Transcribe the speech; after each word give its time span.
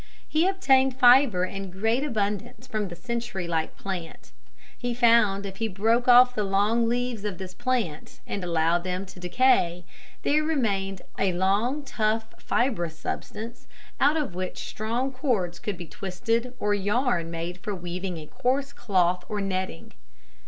He 0.27 0.47
obtained 0.47 0.97
fibre 0.97 1.45
in 1.45 1.69
great 1.69 2.03
abundance 2.03 2.65
from 2.65 2.87
the 2.87 2.95
century 2.95 3.47
like 3.47 3.77
plant. 3.77 4.31
He 4.75 4.95
found 4.95 5.45
if 5.45 5.57
he 5.57 5.67
broke 5.67 6.07
off 6.07 6.33
the 6.33 6.43
long 6.43 6.87
leaves 6.89 7.23
of 7.23 7.37
this 7.37 7.53
plant 7.53 8.19
and 8.25 8.43
allowed 8.43 8.83
them 8.83 9.05
to 9.05 9.19
decay 9.19 9.85
there 10.23 10.43
remained 10.43 11.03
a 11.19 11.33
long, 11.33 11.83
tough 11.83 12.33
fibrous 12.39 12.97
substance 12.97 13.67
out 13.99 14.17
of 14.17 14.33
which 14.33 14.67
strong 14.67 15.11
cords 15.11 15.59
could 15.59 15.77
be 15.77 15.85
twisted 15.85 16.55
or 16.57 16.73
yarn 16.73 17.29
made 17.29 17.59
for 17.59 17.75
weaving 17.75 18.17
a 18.17 18.25
coarse 18.25 18.73
cloth 18.73 19.23
or 19.29 19.39
netting. 19.39 19.93